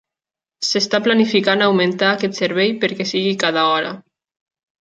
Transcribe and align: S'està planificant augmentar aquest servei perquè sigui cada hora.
S'està 0.69 0.99
planificant 1.07 1.61
augmentar 1.65 2.09
aquest 2.13 2.39
servei 2.41 2.75
perquè 2.87 3.07
sigui 3.13 3.39
cada 3.45 3.67
hora. 3.75 3.93